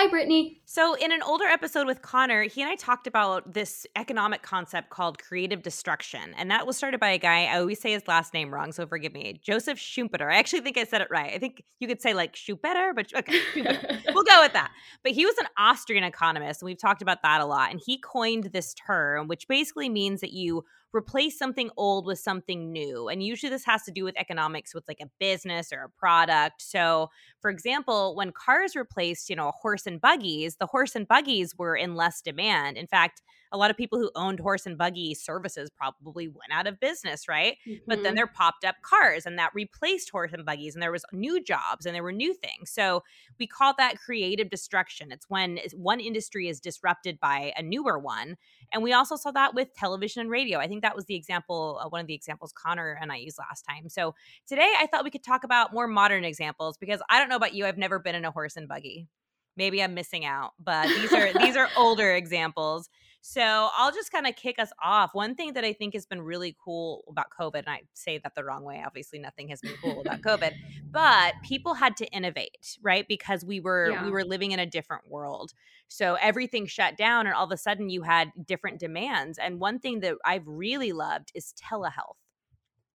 Hi, 0.00 0.06
Brittany. 0.06 0.62
So, 0.64 0.94
in 0.94 1.12
an 1.12 1.20
older 1.22 1.44
episode 1.44 1.86
with 1.86 2.00
Connor, 2.00 2.44
he 2.44 2.62
and 2.62 2.70
I 2.70 2.74
talked 2.74 3.06
about 3.06 3.52
this 3.52 3.86
economic 3.96 4.40
concept 4.40 4.88
called 4.88 5.18
creative 5.18 5.62
destruction. 5.62 6.32
And 6.38 6.50
that 6.50 6.66
was 6.66 6.78
started 6.78 7.00
by 7.00 7.10
a 7.10 7.18
guy, 7.18 7.44
I 7.44 7.58
always 7.58 7.82
say 7.82 7.92
his 7.92 8.08
last 8.08 8.32
name 8.32 8.50
wrong, 8.50 8.72
so 8.72 8.86
forgive 8.86 9.12
me, 9.12 9.38
Joseph 9.44 9.78
Schumpeter. 9.78 10.32
I 10.32 10.38
actually 10.38 10.62
think 10.62 10.78
I 10.78 10.84
said 10.84 11.02
it 11.02 11.08
right. 11.10 11.34
I 11.34 11.38
think 11.38 11.62
you 11.80 11.86
could 11.86 12.00
say 12.00 12.14
like 12.14 12.32
Schumpeter, 12.32 12.94
but 12.94 13.12
okay, 13.14 13.40
we'll 14.14 14.24
go 14.24 14.40
with 14.40 14.54
that. 14.54 14.70
But 15.02 15.12
he 15.12 15.26
was 15.26 15.36
an 15.36 15.48
Austrian 15.58 16.02
economist, 16.02 16.62
and 16.62 16.66
we've 16.66 16.80
talked 16.80 17.02
about 17.02 17.20
that 17.22 17.42
a 17.42 17.44
lot. 17.44 17.70
And 17.70 17.78
he 17.84 17.98
coined 17.98 18.44
this 18.54 18.72
term, 18.72 19.28
which 19.28 19.48
basically 19.48 19.90
means 19.90 20.22
that 20.22 20.32
you 20.32 20.64
replace 20.94 21.38
something 21.38 21.70
old 21.76 22.06
with 22.06 22.18
something 22.18 22.72
new. 22.72 23.08
And 23.08 23.22
usually 23.22 23.50
this 23.50 23.64
has 23.64 23.82
to 23.84 23.92
do 23.92 24.04
with 24.04 24.16
economics 24.16 24.74
with 24.74 24.84
like 24.88 25.00
a 25.00 25.10
business 25.18 25.72
or 25.72 25.84
a 25.84 25.88
product. 25.90 26.62
So, 26.62 27.10
for 27.40 27.50
example, 27.50 28.14
when 28.16 28.32
cars 28.32 28.74
replaced, 28.74 29.30
you 29.30 29.36
know, 29.36 29.52
horse 29.52 29.86
and 29.86 30.00
buggies, 30.00 30.56
the 30.56 30.66
horse 30.66 30.94
and 30.96 31.06
buggies 31.06 31.56
were 31.56 31.76
in 31.76 31.94
less 31.94 32.20
demand. 32.20 32.76
In 32.76 32.86
fact, 32.86 33.22
a 33.52 33.56
lot 33.56 33.70
of 33.70 33.76
people 33.76 33.98
who 33.98 34.10
owned 34.14 34.38
horse 34.38 34.66
and 34.66 34.78
buggy 34.78 35.14
services 35.14 35.70
probably 35.70 36.28
went 36.28 36.52
out 36.52 36.66
of 36.66 36.78
business, 36.78 37.26
right? 37.28 37.56
Mm-hmm. 37.66 37.84
But 37.86 37.96
then 37.96 38.10
mm-hmm. 38.10 38.16
there 38.16 38.26
popped 38.26 38.64
up 38.64 38.76
cars 38.82 39.26
and 39.26 39.38
that 39.38 39.50
replaced 39.54 40.10
horse 40.10 40.32
and 40.32 40.44
buggies 40.44 40.74
and 40.74 40.82
there 40.82 40.92
was 40.92 41.04
new 41.12 41.42
jobs 41.42 41.86
and 41.86 41.94
there 41.94 42.02
were 42.02 42.12
new 42.12 42.32
things. 42.32 42.70
So 42.70 43.02
we 43.38 43.46
call 43.46 43.74
that 43.78 43.98
creative 43.98 44.50
destruction. 44.50 45.10
It's 45.10 45.28
when 45.28 45.58
one 45.74 46.00
industry 46.00 46.48
is 46.48 46.60
disrupted 46.60 47.18
by 47.20 47.52
a 47.56 47.62
newer 47.62 47.98
one. 47.98 48.36
And 48.72 48.82
we 48.82 48.92
also 48.92 49.16
saw 49.16 49.32
that 49.32 49.54
with 49.54 49.74
television 49.74 50.20
and 50.20 50.30
radio. 50.30 50.58
I 50.58 50.68
think 50.68 50.82
that 50.82 50.94
was 50.94 51.06
the 51.06 51.16
example, 51.16 51.80
uh, 51.82 51.88
one 51.88 52.00
of 52.00 52.06
the 52.06 52.14
examples 52.14 52.52
Connor 52.52 52.98
and 53.00 53.10
I 53.10 53.16
used 53.16 53.38
last 53.38 53.62
time. 53.62 53.88
So 53.88 54.14
today 54.46 54.72
I 54.78 54.86
thought 54.86 55.04
we 55.04 55.10
could 55.10 55.24
talk 55.24 55.42
about 55.42 55.72
more 55.72 55.88
modern 55.88 56.24
examples 56.24 56.76
because 56.76 57.00
I 57.10 57.18
don't 57.18 57.28
know 57.28 57.36
about 57.36 57.54
you, 57.54 57.66
I've 57.66 57.78
never 57.78 57.98
been 57.98 58.14
in 58.14 58.24
a 58.24 58.30
horse 58.30 58.56
and 58.56 58.68
buggy 58.68 59.08
maybe 59.56 59.82
i'm 59.82 59.94
missing 59.94 60.24
out 60.24 60.52
but 60.58 60.86
these 60.88 61.12
are 61.12 61.32
these 61.38 61.56
are 61.56 61.68
older 61.76 62.14
examples 62.14 62.88
so 63.20 63.68
I'll 63.76 63.92
just 63.92 64.10
kind 64.10 64.26
of 64.26 64.34
kick 64.36 64.58
us 64.58 64.70
off. 64.82 65.10
One 65.12 65.34
thing 65.34 65.52
that 65.54 65.64
I 65.64 65.72
think 65.72 65.94
has 65.94 66.06
been 66.06 66.22
really 66.22 66.56
cool 66.62 67.04
about 67.08 67.26
COVID, 67.38 67.58
and 67.58 67.68
I 67.68 67.82
say 67.92 68.18
that 68.18 68.34
the 68.34 68.44
wrong 68.44 68.64
way, 68.64 68.82
obviously 68.84 69.18
nothing 69.18 69.48
has 69.48 69.60
been 69.60 69.74
cool 69.82 70.00
about 70.00 70.22
COVID, 70.22 70.52
but 70.90 71.34
people 71.42 71.74
had 71.74 71.96
to 71.98 72.06
innovate, 72.06 72.78
right? 72.82 73.06
Because 73.06 73.44
we 73.44 73.60
were 73.60 73.90
yeah. 73.90 74.04
we 74.04 74.10
were 74.10 74.24
living 74.24 74.52
in 74.52 74.58
a 74.58 74.66
different 74.66 75.08
world. 75.08 75.52
So 75.88 76.16
everything 76.20 76.66
shut 76.66 76.96
down 76.96 77.26
and 77.26 77.34
all 77.34 77.44
of 77.44 77.52
a 77.52 77.56
sudden 77.56 77.90
you 77.90 78.02
had 78.02 78.32
different 78.46 78.78
demands. 78.78 79.38
And 79.38 79.60
one 79.60 79.78
thing 79.78 80.00
that 80.00 80.14
I've 80.24 80.46
really 80.46 80.92
loved 80.92 81.32
is 81.34 81.52
telehealth. 81.60 82.16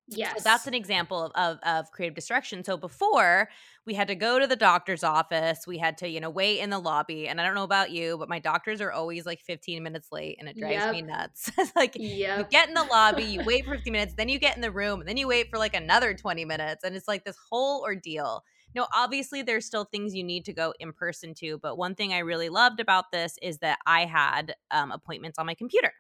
Yes. 0.08 0.38
So 0.38 0.44
that's 0.44 0.66
an 0.66 0.74
example 0.74 1.24
of, 1.24 1.32
of, 1.34 1.58
of, 1.62 1.90
creative 1.90 2.14
destruction. 2.14 2.62
So 2.62 2.76
before 2.76 3.48
we 3.86 3.94
had 3.94 4.08
to 4.08 4.14
go 4.14 4.38
to 4.38 4.46
the 4.46 4.56
doctor's 4.56 5.02
office, 5.02 5.66
we 5.66 5.78
had 5.78 5.96
to, 5.98 6.08
you 6.08 6.20
know, 6.20 6.28
wait 6.28 6.60
in 6.60 6.68
the 6.68 6.78
lobby. 6.78 7.26
And 7.26 7.40
I 7.40 7.44
don't 7.44 7.54
know 7.54 7.64
about 7.64 7.90
you, 7.90 8.18
but 8.18 8.28
my 8.28 8.38
doctors 8.38 8.82
are 8.82 8.92
always 8.92 9.24
like 9.24 9.40
15 9.40 9.82
minutes 9.82 10.08
late 10.12 10.36
and 10.38 10.48
it 10.48 10.58
drives 10.58 10.84
yep. 10.84 10.92
me 10.92 11.02
nuts. 11.02 11.50
like 11.76 11.96
yep. 11.98 12.38
you 12.38 12.44
get 12.50 12.68
in 12.68 12.74
the 12.74 12.84
lobby, 12.84 13.24
you 13.24 13.42
wait 13.46 13.64
for 13.64 13.76
15 13.76 13.92
minutes, 13.92 14.14
then 14.14 14.28
you 14.28 14.38
get 14.38 14.56
in 14.56 14.60
the 14.62 14.70
room, 14.70 15.00
and 15.00 15.08
then 15.08 15.16
you 15.16 15.26
wait 15.26 15.48
for 15.48 15.58
like 15.58 15.74
another 15.74 16.12
20 16.12 16.44
minutes. 16.44 16.84
And 16.84 16.94
it's 16.94 17.08
like 17.08 17.24
this 17.24 17.36
whole 17.50 17.82
ordeal. 17.82 18.44
No, 18.74 18.86
obviously 18.94 19.42
there's 19.42 19.64
still 19.64 19.84
things 19.84 20.14
you 20.14 20.24
need 20.24 20.44
to 20.46 20.52
go 20.52 20.74
in 20.80 20.92
person 20.92 21.32
to, 21.34 21.58
but 21.58 21.78
one 21.78 21.94
thing 21.94 22.12
I 22.12 22.18
really 22.18 22.48
loved 22.48 22.80
about 22.80 23.12
this 23.12 23.38
is 23.40 23.58
that 23.58 23.78
I 23.86 24.04
had 24.04 24.54
um, 24.70 24.90
appointments 24.90 25.38
on 25.38 25.46
my 25.46 25.54
computer. 25.54 25.92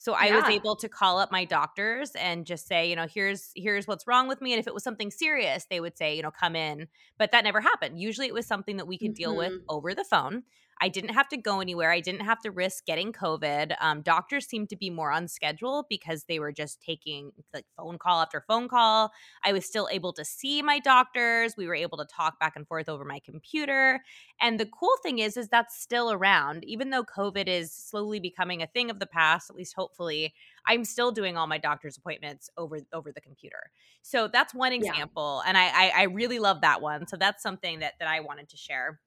So 0.00 0.14
I 0.14 0.28
yeah. 0.28 0.36
was 0.40 0.48
able 0.48 0.76
to 0.76 0.88
call 0.88 1.18
up 1.18 1.30
my 1.30 1.44
doctors 1.44 2.12
and 2.12 2.46
just 2.46 2.66
say, 2.66 2.88
you 2.88 2.96
know, 2.96 3.06
here's 3.06 3.50
here's 3.54 3.86
what's 3.86 4.06
wrong 4.06 4.28
with 4.28 4.40
me 4.40 4.54
and 4.54 4.58
if 4.58 4.66
it 4.66 4.72
was 4.72 4.82
something 4.82 5.10
serious, 5.10 5.66
they 5.68 5.78
would 5.78 5.98
say, 5.98 6.16
you 6.16 6.22
know, 6.22 6.30
come 6.30 6.56
in. 6.56 6.88
But 7.18 7.32
that 7.32 7.44
never 7.44 7.60
happened. 7.60 8.00
Usually 8.00 8.26
it 8.26 8.32
was 8.32 8.46
something 8.46 8.78
that 8.78 8.86
we 8.86 8.96
could 8.96 9.08
mm-hmm. 9.08 9.14
deal 9.14 9.36
with 9.36 9.52
mm-hmm. 9.52 9.64
over 9.68 9.94
the 9.94 10.04
phone. 10.04 10.44
I 10.80 10.88
didn't 10.88 11.14
have 11.14 11.28
to 11.28 11.36
go 11.36 11.60
anywhere. 11.60 11.90
I 11.92 12.00
didn't 12.00 12.22
have 12.22 12.40
to 12.40 12.50
risk 12.50 12.86
getting 12.86 13.12
COVID. 13.12 13.74
Um, 13.80 14.00
doctors 14.00 14.46
seemed 14.46 14.70
to 14.70 14.76
be 14.76 14.88
more 14.88 15.12
on 15.12 15.28
schedule 15.28 15.86
because 15.90 16.24
they 16.24 16.38
were 16.38 16.52
just 16.52 16.80
taking 16.80 17.32
like 17.52 17.66
phone 17.76 17.98
call 17.98 18.22
after 18.22 18.42
phone 18.48 18.68
call. 18.68 19.12
I 19.44 19.52
was 19.52 19.66
still 19.66 19.88
able 19.92 20.12
to 20.14 20.24
see 20.24 20.62
my 20.62 20.78
doctors. 20.78 21.54
We 21.56 21.66
were 21.66 21.74
able 21.74 21.98
to 21.98 22.06
talk 22.06 22.40
back 22.40 22.54
and 22.56 22.66
forth 22.66 22.88
over 22.88 23.04
my 23.04 23.20
computer. 23.20 24.00
And 24.40 24.58
the 24.58 24.66
cool 24.66 24.94
thing 25.02 25.18
is, 25.18 25.36
is 25.36 25.48
that's 25.48 25.78
still 25.78 26.12
around. 26.12 26.64
Even 26.64 26.90
though 26.90 27.04
COVID 27.04 27.46
is 27.46 27.72
slowly 27.72 28.18
becoming 28.18 28.62
a 28.62 28.66
thing 28.66 28.90
of 28.90 28.98
the 28.98 29.06
past, 29.06 29.50
at 29.50 29.56
least 29.56 29.74
hopefully, 29.74 30.32
I'm 30.66 30.84
still 30.84 31.12
doing 31.12 31.36
all 31.36 31.46
my 31.46 31.58
doctor's 31.58 31.98
appointments 31.98 32.48
over 32.56 32.78
over 32.92 33.12
the 33.12 33.20
computer. 33.20 33.70
So 34.02 34.28
that's 34.28 34.54
one 34.54 34.72
example, 34.72 35.42
yeah. 35.44 35.48
and 35.48 35.58
I, 35.58 35.68
I 35.68 35.92
I 35.96 36.02
really 36.04 36.38
love 36.38 36.62
that 36.62 36.80
one. 36.80 37.06
So 37.06 37.16
that's 37.16 37.42
something 37.42 37.80
that 37.80 37.94
that 37.98 38.08
I 38.08 38.20
wanted 38.20 38.48
to 38.50 38.56
share 38.56 39.00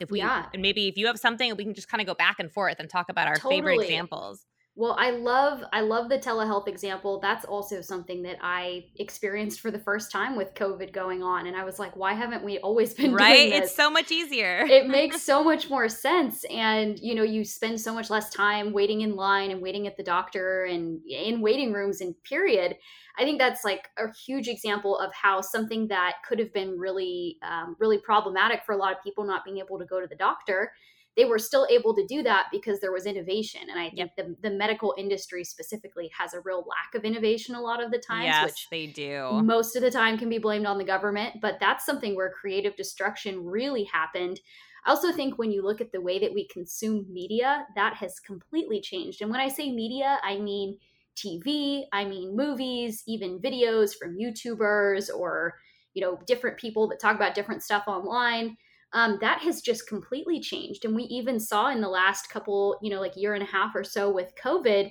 if 0.00 0.10
we 0.10 0.18
yeah. 0.18 0.46
and 0.52 0.62
maybe 0.62 0.88
if 0.88 0.96
you 0.96 1.06
have 1.06 1.18
something 1.18 1.54
we 1.56 1.64
can 1.64 1.74
just 1.74 1.88
kind 1.88 2.00
of 2.00 2.06
go 2.06 2.14
back 2.14 2.36
and 2.38 2.50
forth 2.52 2.76
and 2.78 2.88
talk 2.88 3.08
about 3.08 3.28
our 3.28 3.36
totally. 3.36 3.56
favorite 3.56 3.80
examples 3.82 4.46
well 4.82 4.96
i 4.98 5.10
love 5.10 5.62
i 5.72 5.80
love 5.80 6.08
the 6.08 6.18
telehealth 6.18 6.66
example. 6.66 7.20
That's 7.20 7.44
also 7.44 7.80
something 7.80 8.20
that 8.24 8.38
i 8.42 8.86
experienced 8.96 9.60
for 9.60 9.70
the 9.70 9.78
first 9.78 10.10
time 10.10 10.34
with 10.34 10.54
covid 10.54 10.92
going 10.92 11.22
on 11.22 11.46
and 11.46 11.56
i 11.56 11.62
was 11.62 11.78
like 11.78 11.94
why 11.94 12.14
haven't 12.14 12.42
we 12.42 12.58
always 12.58 12.92
been 12.98 13.14
right? 13.14 13.52
It's 13.52 13.76
so 13.76 13.88
much 13.88 14.10
easier. 14.10 14.66
It 14.68 14.88
makes 14.88 15.22
so 15.32 15.44
much 15.44 15.70
more 15.70 15.88
sense 15.88 16.44
and 16.50 16.98
you 16.98 17.14
know 17.14 17.22
you 17.22 17.44
spend 17.44 17.80
so 17.80 17.94
much 17.94 18.10
less 18.10 18.28
time 18.30 18.72
waiting 18.72 19.02
in 19.02 19.14
line 19.14 19.52
and 19.52 19.62
waiting 19.62 19.86
at 19.86 19.96
the 19.96 20.02
doctor 20.02 20.64
and 20.64 21.00
in 21.08 21.40
waiting 21.40 21.72
rooms 21.72 22.00
and 22.00 22.20
period. 22.24 22.76
I 23.16 23.24
think 23.24 23.38
that's 23.38 23.62
like 23.62 23.88
a 23.98 24.12
huge 24.26 24.48
example 24.48 24.98
of 24.98 25.12
how 25.14 25.42
something 25.42 25.88
that 25.88 26.14
could 26.26 26.38
have 26.38 26.52
been 26.54 26.78
really, 26.78 27.36
um, 27.42 27.76
really 27.78 27.98
problematic 27.98 28.62
for 28.64 28.72
a 28.72 28.78
lot 28.78 28.90
of 28.92 29.02
people 29.04 29.24
not 29.24 29.44
being 29.44 29.58
able 29.58 29.78
to 29.78 29.84
go 29.84 30.00
to 30.00 30.06
the 30.06 30.16
doctor, 30.16 30.72
they 31.16 31.26
were 31.26 31.38
still 31.38 31.66
able 31.70 31.94
to 31.94 32.06
do 32.06 32.22
that 32.22 32.46
because 32.50 32.80
there 32.80 32.92
was 32.92 33.04
innovation. 33.04 33.60
And 33.70 33.78
I 33.78 33.90
think 33.90 33.98
yep. 33.98 34.16
the, 34.16 34.36
the 34.42 34.50
medical 34.50 34.94
industry 34.96 35.44
specifically 35.44 36.10
has 36.18 36.32
a 36.32 36.40
real 36.40 36.64
lack 36.66 36.94
of 36.94 37.04
innovation 37.04 37.54
a 37.54 37.60
lot 37.60 37.82
of 37.82 37.90
the 37.90 37.98
times, 37.98 38.24
yes, 38.24 38.46
which 38.46 38.68
they 38.70 38.86
do. 38.86 39.42
Most 39.42 39.76
of 39.76 39.82
the 39.82 39.90
time 39.90 40.16
can 40.16 40.30
be 40.30 40.38
blamed 40.38 40.66
on 40.66 40.78
the 40.78 40.84
government, 40.84 41.36
but 41.42 41.58
that's 41.60 41.84
something 41.84 42.16
where 42.16 42.30
creative 42.30 42.76
destruction 42.76 43.44
really 43.44 43.84
happened. 43.84 44.40
I 44.86 44.90
also 44.90 45.12
think 45.12 45.38
when 45.38 45.52
you 45.52 45.62
look 45.62 45.80
at 45.80 45.92
the 45.92 46.00
way 46.00 46.18
that 46.18 46.32
we 46.32 46.48
consume 46.48 47.06
media, 47.10 47.66
that 47.76 47.94
has 47.96 48.18
completely 48.18 48.80
changed. 48.80 49.20
And 49.20 49.30
when 49.30 49.40
I 49.40 49.48
say 49.48 49.70
media, 49.70 50.18
I 50.22 50.38
mean 50.38 50.78
TV, 51.16 51.82
I 51.92 52.04
mean 52.06 52.34
movies, 52.34 53.02
even 53.06 53.38
videos 53.38 53.92
from 53.94 54.16
YouTubers 54.16 55.10
or 55.14 55.54
you 55.94 56.00
know 56.00 56.18
different 56.26 56.56
people 56.56 56.88
that 56.88 57.00
talk 57.00 57.16
about 57.16 57.34
different 57.34 57.62
stuff 57.62 57.84
online. 57.86 58.56
Um, 58.94 59.18
that 59.20 59.40
has 59.40 59.62
just 59.62 59.88
completely 59.88 60.40
changed, 60.40 60.84
and 60.84 60.94
we 60.94 61.04
even 61.04 61.40
saw 61.40 61.70
in 61.70 61.80
the 61.80 61.88
last 61.88 62.28
couple, 62.28 62.78
you 62.82 62.90
know, 62.90 63.00
like 63.00 63.16
year 63.16 63.34
and 63.34 63.42
a 63.42 63.46
half 63.46 63.74
or 63.74 63.84
so 63.84 64.10
with 64.10 64.34
COVID, 64.42 64.90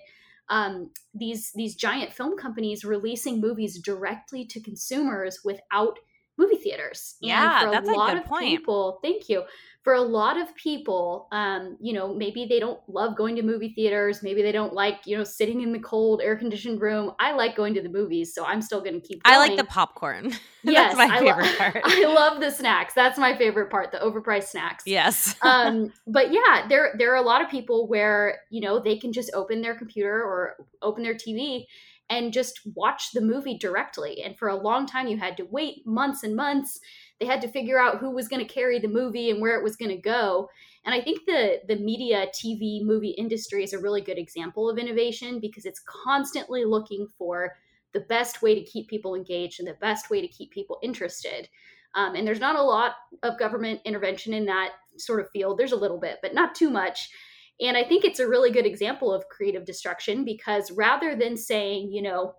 um, 0.50 0.89
these 1.13 1.51
these 1.53 1.75
giant 1.75 2.12
film 2.12 2.38
companies 2.38 2.84
releasing 2.84 3.39
movies 3.39 3.79
directly 3.79 4.45
to 4.45 4.59
consumers 4.59 5.39
without 5.45 6.00
movie 6.38 6.56
theaters. 6.57 7.16
Yeah, 7.22 7.62
and 7.62 7.62
for 7.62 7.67
a 7.67 7.72
that's 7.72 7.89
lot 7.89 8.09
a 8.09 8.13
good 8.16 8.23
of 8.23 8.28
point. 8.29 8.45
people, 8.45 9.00
thank 9.03 9.29
you 9.29 9.44
for 9.84 9.94
a 9.94 10.02
lot 10.02 10.40
of 10.40 10.53
people, 10.56 11.28
um, 11.31 11.75
you 11.81 11.94
know, 11.94 12.14
maybe 12.14 12.46
they 12.46 12.59
don't 12.59 12.80
love 12.88 13.18
going 13.18 13.36
to 13.36 13.42
movie 13.42 13.74
theaters. 13.74 14.22
Maybe 14.22 14.44
they 14.44 14.52
don't 14.52 14.74
like, 14.74 15.00
you 15.06 15.18
know, 15.18 15.24
sitting 15.24 15.62
in 15.62 15.74
the 15.74 15.80
cold 15.80 16.22
air 16.22 16.36
conditioned 16.36 16.81
room. 16.81 17.14
I 17.19 17.31
like 17.31 17.56
going 17.56 17.74
to 17.74 17.81
the 17.81 17.90
movies, 17.90 18.34
so 18.34 18.46
I'm 18.46 18.62
still 18.62 18.81
going 18.81 19.02
to 19.02 19.08
keep. 19.08 19.24
Going. 19.24 19.36
I 19.36 19.40
like 19.40 19.58
the 19.58 19.64
popcorn. 19.64 20.34
Yes, 20.64 20.96
my 20.96 21.18
favorite 21.18 21.44
I 21.44 21.50
lo- 21.50 21.58
part. 21.58 21.81
I 21.86 22.06
love 22.06 22.40
the 22.40 22.52
snacks. 22.52 22.94
That's 22.94 23.18
my 23.18 23.36
favorite 23.36 23.72
part, 23.72 23.92
the 23.92 23.97
overpriced 23.97 24.50
snacks. 24.50 24.84
Yes. 24.86 25.36
um, 25.42 25.92
but 26.06 26.31
yeah, 26.31 26.68
there 26.69 26.94
there 27.00 27.12
are 27.13 27.16
a 27.16 27.24
lot 27.24 27.42
of 27.42 27.50
people 27.50 27.88
where 27.88 28.42
you 28.51 28.62
know 28.62 28.80
they 28.80 28.95
can 28.95 29.12
just 29.12 29.31
open 29.33 29.63
their 29.63 29.74
computer 29.74 30.22
or 30.22 30.57
open 30.83 31.01
their 31.01 31.16
TV 31.16 31.66
and 32.12 32.31
just 32.31 32.60
watch 32.75 33.12
the 33.13 33.22
movie 33.22 33.58
directly. 33.58 34.22
And 34.22 34.38
for 34.38 34.50
a 34.50 34.56
long 34.56 34.86
time, 34.86 35.08
you 35.08 35.18
had 35.18 35.38
to 35.38 35.46
wait 35.46 35.88
months 35.88 36.22
and 36.22 36.36
months 36.36 36.80
they 37.22 37.28
had 37.28 37.42
to 37.42 37.48
figure 37.48 37.80
out 37.80 38.00
who 38.00 38.10
was 38.10 38.28
going 38.28 38.46
to 38.46 38.52
carry 38.52 38.80
the 38.80 38.88
movie 38.88 39.30
and 39.30 39.40
where 39.40 39.56
it 39.56 39.63
was 39.63 39.75
going 39.75 39.96
to 39.96 40.02
go. 40.02 40.50
And 40.84 40.96
I 40.96 41.02
think 41.02 41.22
the 41.28 41.60
the 41.68 41.75
media, 41.75 42.25
TV, 42.34 42.84
movie 42.84 43.12
industry 43.12 43.63
is 43.63 43.74
a 43.74 43.80
really 43.80 44.02
good 44.02 44.18
example 44.18 44.68
of 44.68 44.80
innovation 44.80 45.40
because 45.40 45.66
it's 45.66 45.84
constantly 45.86 46.66
looking 46.66 47.08
for 47.19 47.56
the 47.94 48.00
best 48.00 48.42
way 48.42 48.56
to 48.56 48.66
keep 48.66 48.90
people 48.90 49.14
engaged 49.14 49.60
and 49.60 49.68
the 49.68 49.78
best 49.80 50.10
way 50.10 50.19
to 50.19 50.28
keep 50.28 50.50
people 50.50 50.80
interested. 50.81 51.48
Um, 51.94 52.16
and 52.16 52.25
there's 52.25 52.40
not 52.40 52.56
a 52.56 52.64
lot 52.64 52.94
of 53.22 53.38
government 53.38 53.81
intervention 53.86 54.34
in 54.34 54.46
that 54.46 54.72
sort 54.98 55.19
of 55.19 55.30
field. 55.30 55.60
There's 55.60 55.74
a 55.74 55.78
little 55.78 56.00
bit, 56.00 56.18
but 56.24 56.34
not 56.34 56.56
too 56.56 56.72
much. 56.72 57.10
And 57.59 57.77
I 57.77 57.83
think 57.83 58.06
it's 58.06 58.19
a 58.19 58.27
really 58.27 58.51
good 58.51 58.65
example 58.65 59.13
of 59.13 59.27
creative 59.30 59.65
destruction 59.65 60.25
because 60.25 60.71
rather 60.71 61.15
than 61.15 61.38
saying, 61.38 61.92
you 61.92 62.01
know, 62.01 62.33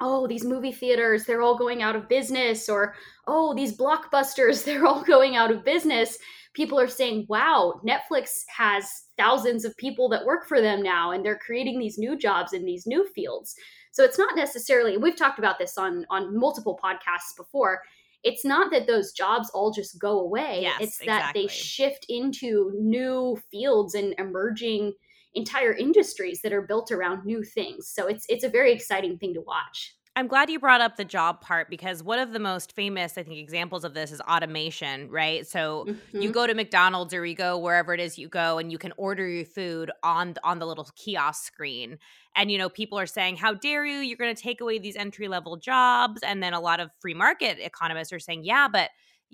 oh, 0.00 0.26
these 0.26 0.44
movie 0.44 0.72
theaters, 0.72 1.24
they're 1.24 1.42
all 1.42 1.56
going 1.56 1.82
out 1.82 1.94
of 1.94 2.08
business, 2.08 2.68
or 2.68 2.94
oh, 3.26 3.54
these 3.54 3.76
blockbusters, 3.76 4.64
they're 4.64 4.86
all 4.86 5.02
going 5.02 5.36
out 5.36 5.50
of 5.50 5.64
business. 5.64 6.18
people 6.54 6.80
are 6.80 6.88
saying, 6.88 7.26
wow, 7.28 7.80
Netflix 7.86 8.40
has 8.56 9.04
thousands 9.16 9.64
of 9.64 9.76
people 9.76 10.08
that 10.08 10.24
work 10.24 10.48
for 10.48 10.60
them 10.60 10.82
now, 10.82 11.12
and 11.12 11.24
they're 11.24 11.38
creating 11.38 11.78
these 11.78 11.98
new 11.98 12.16
jobs 12.16 12.52
in 12.52 12.64
these 12.64 12.86
new 12.86 13.06
fields. 13.14 13.54
So 13.92 14.04
it's 14.04 14.18
not 14.18 14.36
necessarily, 14.36 14.96
we've 14.96 15.16
talked 15.16 15.38
about 15.38 15.58
this 15.58 15.76
on, 15.76 16.06
on 16.10 16.36
multiple 16.36 16.78
podcasts 16.82 17.36
before. 17.36 17.82
It's 18.22 18.44
not 18.44 18.70
that 18.72 18.86
those 18.86 19.12
jobs 19.12 19.50
all 19.50 19.72
just 19.72 19.98
go 19.98 20.20
away. 20.20 20.60
Yes, 20.62 20.80
it's 20.80 20.98
that 20.98 21.04
exactly. 21.04 21.42
they 21.42 21.48
shift 21.48 22.06
into 22.08 22.72
new 22.78 23.38
fields 23.50 23.94
and 23.94 24.14
emerging 24.18 24.92
entire 25.34 25.72
industries 25.72 26.42
that 26.42 26.52
are 26.52 26.62
built 26.62 26.90
around 26.90 27.24
new 27.24 27.42
things. 27.42 27.88
So 27.88 28.06
it's 28.06 28.26
it's 28.28 28.44
a 28.44 28.48
very 28.48 28.72
exciting 28.72 29.18
thing 29.18 29.34
to 29.34 29.40
watch. 29.40 29.94
I'm 30.20 30.28
glad 30.28 30.50
you 30.50 30.58
brought 30.60 30.80
up 30.82 30.96
the 30.96 31.04
job 31.04 31.40
part 31.40 31.70
because 31.70 32.02
one 32.02 32.18
of 32.18 32.32
the 32.32 32.38
most 32.38 32.74
famous, 32.74 33.16
I 33.16 33.22
think, 33.22 33.38
examples 33.38 33.84
of 33.84 33.94
this 33.94 34.12
is 34.12 34.20
automation, 34.20 35.10
right? 35.10 35.46
So 35.46 35.88
Mm-hmm. 35.88 36.18
you 36.18 36.30
go 36.30 36.46
to 36.46 36.54
McDonald's 36.54 37.14
or 37.14 37.24
you 37.24 37.34
go 37.34 37.58
wherever 37.58 37.94
it 37.94 38.00
is 38.00 38.18
you 38.18 38.28
go, 38.28 38.58
and 38.58 38.70
you 38.70 38.78
can 38.78 38.92
order 38.98 39.26
your 39.26 39.46
food 39.46 39.90
on 40.02 40.34
on 40.44 40.58
the 40.58 40.66
little 40.66 40.88
kiosk 40.96 41.44
screen. 41.44 41.98
And 42.36 42.50
you 42.52 42.58
know, 42.58 42.68
people 42.68 42.98
are 42.98 43.06
saying, 43.06 43.36
"How 43.38 43.54
dare 43.54 43.84
you? 43.86 43.98
You're 43.98 44.18
going 44.18 44.34
to 44.34 44.42
take 44.42 44.60
away 44.60 44.78
these 44.78 44.96
entry 44.96 45.26
level 45.28 45.56
jobs." 45.56 46.22
And 46.22 46.42
then 46.42 46.52
a 46.52 46.60
lot 46.60 46.80
of 46.80 46.90
free 47.00 47.14
market 47.14 47.58
economists 47.58 48.12
are 48.12 48.20
saying, 48.20 48.44
"Yeah, 48.44 48.68
but." 48.68 48.90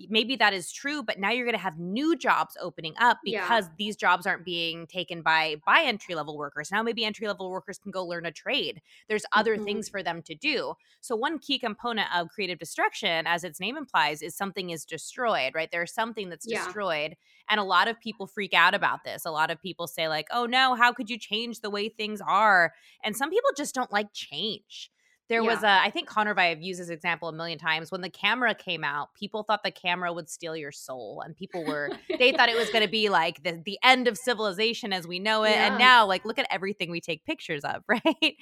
Maybe 0.09 0.35
that 0.35 0.53
is 0.53 0.71
true, 0.71 1.01
but 1.01 1.17
now 1.19 1.31
you're 1.31 1.45
going 1.45 1.55
to 1.57 1.61
have 1.61 1.79
new 1.79 2.15
jobs 2.15 2.55
opening 2.61 2.93
up 2.99 3.19
Yeah. 3.23 3.57
because 3.57 3.67
these 3.79 3.95
jobs 3.95 4.27
aren't 4.27 4.45
being 4.45 4.85
taken 4.85 5.23
by 5.23 5.55
by 5.65 5.81
entry 5.81 6.13
level 6.13 6.37
workers. 6.37 6.69
Now 6.71 6.83
maybe 6.83 7.03
entry 7.03 7.25
level 7.27 7.49
workers 7.49 7.79
can 7.79 7.91
go 7.91 8.05
learn 8.05 8.25
a 8.25 8.31
trade. 8.31 8.81
There's 9.07 9.25
other 9.31 9.57
Mhm. 9.57 9.57
things 9.57 9.89
for 9.89 10.03
them 10.03 10.21
to 10.23 10.35
do. 10.35 10.75
So 11.01 11.15
one 11.15 11.39
key 11.39 11.57
component 11.57 12.15
of 12.15 12.29
creative 12.29 12.59
destruction, 12.59 13.25
as 13.25 13.43
its 13.43 13.59
name 13.59 13.75
implies, 13.75 14.21
is 14.21 14.35
something 14.35 14.69
is 14.69 14.85
destroyed, 14.85 15.55
right? 15.55 15.69
There's 15.71 15.93
something 15.93 16.29
that's 16.29 16.45
Yeah. 16.45 16.73
destroyed. 16.77 17.15
And 17.49 17.59
a 17.59 17.63
lot 17.63 17.87
of 17.87 17.99
people 17.99 18.27
freak 18.27 18.53
out 18.53 18.75
about 18.75 19.03
this. 19.03 19.25
A 19.25 19.31
lot 19.31 19.49
of 19.49 19.59
people 19.61 19.87
say, 19.87 20.07
like, 20.07 20.27
oh 20.31 20.45
no, 20.45 20.75
how 20.75 20.93
could 20.93 21.09
you 21.09 21.17
change 21.17 21.61
the 21.61 21.69
way 21.71 21.89
things 21.89 22.21
are? 22.21 22.73
And 23.03 23.15
some 23.17 23.29
people 23.31 23.49
just 23.57 23.73
don't 23.73 23.91
like 23.91 24.13
change. 24.13 24.91
There 25.29 25.43
was 25.43 25.63
a, 25.63 25.69
I 25.69 25.89
think 25.89 26.07
Connor 26.07 26.31
and 26.31 26.39
I 26.39 26.45
have 26.47 26.61
used 26.61 26.79
this 26.79 26.89
example 26.89 27.29
a 27.29 27.33
million 27.33 27.59
times. 27.59 27.91
When 27.91 28.01
the 28.01 28.09
camera 28.09 28.55
came 28.55 28.83
out, 28.83 29.13
people 29.13 29.43
thought 29.43 29.63
the 29.63 29.71
camera 29.71 30.13
would 30.13 30.29
steal 30.29 30.55
your 30.55 30.71
soul. 30.71 31.21
And 31.25 31.35
people 31.35 31.65
were, 31.65 31.89
they 32.17 32.31
thought 32.31 32.49
it 32.49 32.57
was 32.57 32.69
going 32.69 32.83
to 32.83 32.91
be 32.91 33.09
like 33.09 33.43
the, 33.43 33.61
the 33.65 33.77
end 33.83 34.07
of 34.07 34.17
civilization 34.17 34.93
as 34.93 35.07
we 35.07 35.19
know 35.19 35.43
it. 35.43 35.55
And 35.55 35.77
now, 35.77 36.05
like, 36.05 36.25
look 36.25 36.39
at 36.39 36.47
everything 36.49 36.89
we 36.91 37.01
take 37.01 37.25
pictures 37.25 37.63
of, 37.63 37.83
right? 37.89 38.35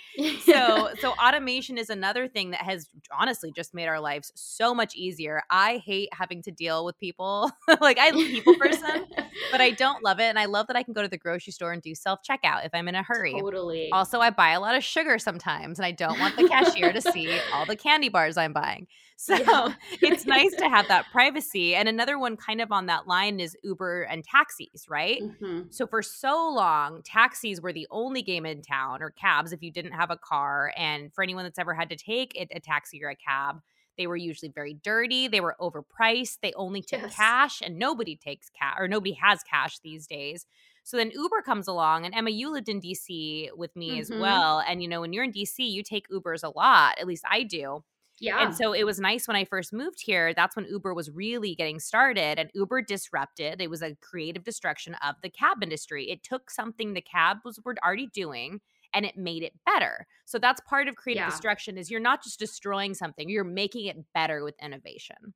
so 0.43 0.89
so 0.99 1.13
automation 1.23 1.77
is 1.77 1.89
another 1.89 2.27
thing 2.27 2.51
that 2.51 2.61
has 2.61 2.89
honestly 3.11 3.51
just 3.51 3.73
made 3.73 3.87
our 3.87 3.99
lives 3.99 4.31
so 4.35 4.73
much 4.73 4.95
easier 4.95 5.41
i 5.49 5.77
hate 5.85 6.09
having 6.11 6.41
to 6.41 6.51
deal 6.51 6.85
with 6.85 6.97
people 6.99 7.51
like 7.81 7.97
i'm 7.99 8.15
a 8.15 8.25
people 8.25 8.55
person 8.55 9.05
but 9.51 9.61
i 9.61 9.71
don't 9.71 10.03
love 10.03 10.19
it 10.19 10.25
and 10.25 10.39
i 10.39 10.45
love 10.45 10.67
that 10.67 10.75
i 10.75 10.83
can 10.83 10.93
go 10.93 11.01
to 11.01 11.07
the 11.07 11.17
grocery 11.17 11.51
store 11.51 11.71
and 11.71 11.81
do 11.81 11.95
self 11.95 12.19
checkout 12.27 12.65
if 12.65 12.71
i'm 12.73 12.87
in 12.87 12.95
a 12.95 13.03
hurry 13.03 13.33
totally. 13.39 13.89
also 13.91 14.19
i 14.19 14.29
buy 14.29 14.51
a 14.51 14.59
lot 14.59 14.75
of 14.75 14.83
sugar 14.83 15.17
sometimes 15.17 15.79
and 15.79 15.85
i 15.85 15.91
don't 15.91 16.19
want 16.19 16.35
the 16.35 16.47
cashier 16.47 16.74
to 16.81 17.01
see 17.01 17.39
all 17.53 17.65
the 17.65 17.75
candy 17.75 18.09
bars 18.09 18.37
i'm 18.37 18.53
buying 18.53 18.87
so 19.17 19.35
Yeah. 19.47 19.73
it's 20.01 20.25
nice 20.25 20.53
to 20.55 20.67
have 20.69 20.87
that 20.89 21.05
privacy 21.11 21.73
and 21.75 21.87
another 21.87 22.19
one 22.19 22.35
kind 22.37 22.59
of 22.61 22.71
on 22.71 22.85
that 22.87 23.07
line 23.07 23.39
is 23.39 23.55
uber 23.63 24.03
and 24.03 24.23
taxis 24.23 24.85
right 24.89 25.21
Mhm. 25.21 25.73
so 25.73 25.87
for 25.87 26.01
so 26.01 26.49
long, 26.53 27.01
taxis 27.03 27.61
were 27.61 27.73
the 27.73 27.87
only 27.91 28.21
game 28.21 28.45
in 28.45 28.61
town, 28.61 29.01
or 29.01 29.11
cabs 29.11 29.51
if 29.53 29.61
you 29.63 29.71
didn't 29.71 29.93
have 29.93 30.11
a 30.11 30.17
car. 30.17 30.71
And 30.77 31.13
for 31.13 31.23
anyone 31.23 31.43
that's 31.43 31.59
ever 31.59 31.73
had 31.73 31.89
to 31.89 31.95
take 31.95 32.35
a, 32.35 32.47
a 32.55 32.59
taxi 32.59 33.03
or 33.03 33.09
a 33.09 33.15
cab, 33.15 33.61
they 33.97 34.07
were 34.07 34.15
usually 34.17 34.51
very 34.53 34.73
dirty. 34.73 35.27
They 35.27 35.39
were 35.41 35.55
overpriced. 35.59 36.37
They 36.41 36.53
only 36.53 36.81
took 36.81 37.01
Yes. 37.01 37.15
cash, 37.15 37.61
and 37.61 37.77
nobody 37.77 38.15
takes 38.15 38.49
cash, 38.49 38.75
or 38.77 38.87
nobody 38.87 39.13
has 39.21 39.41
cash 39.43 39.79
these 39.79 40.07
days. 40.07 40.45
So 40.85 40.97
then 40.97 41.11
Uber 41.11 41.41
comes 41.41 41.67
along, 41.67 42.05
and 42.05 42.15
Emma, 42.15 42.29
you 42.31 42.49
lived 42.51 42.69
in 42.69 42.79
DC 42.79 43.51
with 43.55 43.75
me 43.75 43.99
as 43.99 44.09
Mhm. 44.09 44.15
well. 44.15 44.59
And 44.61 44.81
you 44.81 44.87
know, 44.87 45.01
when 45.01 45.13
you're 45.13 45.25
in 45.25 45.31
DC, 45.31 45.65
you 45.65 45.83
take 45.83 46.07
Ubers 46.09 46.43
a 46.43 46.49
lot. 46.57 46.97
At 46.99 47.07
least 47.07 47.25
I 47.29 47.43
do. 47.43 47.83
Yeah. 48.19 48.35
And 48.37 48.55
so 48.55 48.73
it 48.73 48.83
was 48.85 48.99
nice 48.99 49.27
when 49.27 49.37
I 49.37 49.45
first 49.45 49.73
moved 49.73 50.01
here. 50.01 50.33
That's 50.33 50.55
when 50.55 50.65
Uber 50.65 50.93
was 50.93 51.11
really 51.11 51.55
getting 51.55 51.79
started, 51.79 52.39
and 52.39 52.51
Uber 52.53 52.81
disrupted. 52.81 53.61
It 53.61 53.69
was 53.69 53.81
a 53.81 53.95
creative 53.95 54.43
destruction 54.43 54.95
of 54.95 55.15
the 55.21 55.29
cab 55.29 55.63
industry. 55.63 56.09
It 56.09 56.23
took 56.23 56.49
something 56.49 56.93
the 56.93 57.01
cabs 57.01 57.41
was, 57.45 57.59
were 57.63 57.75
already 57.83 58.07
doing 58.07 58.61
and 58.93 59.05
it 59.05 59.17
made 59.17 59.43
it 59.43 59.53
better. 59.65 60.07
So 60.25 60.39
that's 60.39 60.61
part 60.61 60.87
of 60.87 60.95
creative 60.95 61.25
Yeah. 61.25 61.25
destruction 61.25 61.77
is 61.77 61.91
you're 61.91 61.99
not 61.99 62.23
just 62.23 62.39
destroying 62.39 62.93
something, 62.93 63.29
you're 63.29 63.43
making 63.43 63.87
it 63.87 63.97
better 64.13 64.43
with 64.43 64.55
innovation. 64.61 65.33